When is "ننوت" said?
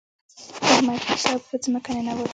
1.95-2.29